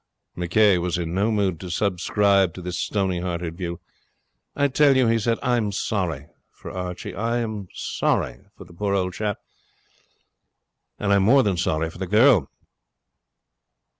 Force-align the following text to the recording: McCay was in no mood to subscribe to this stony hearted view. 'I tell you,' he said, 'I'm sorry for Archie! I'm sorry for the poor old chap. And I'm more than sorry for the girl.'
McCay 0.35 0.81
was 0.81 0.97
in 0.97 1.13
no 1.13 1.29
mood 1.31 1.59
to 1.59 1.69
subscribe 1.69 2.55
to 2.55 2.61
this 2.63 2.79
stony 2.79 3.19
hearted 3.19 3.55
view. 3.55 3.79
'I 4.55 4.69
tell 4.69 4.97
you,' 4.97 5.05
he 5.05 5.19
said, 5.19 5.37
'I'm 5.43 5.71
sorry 5.71 6.25
for 6.49 6.71
Archie! 6.71 7.15
I'm 7.15 7.67
sorry 7.71 8.39
for 8.57 8.63
the 8.65 8.73
poor 8.73 8.95
old 8.95 9.13
chap. 9.13 9.37
And 10.97 11.13
I'm 11.13 11.21
more 11.21 11.43
than 11.43 11.55
sorry 11.55 11.91
for 11.91 11.99
the 11.99 12.07
girl.' 12.07 12.49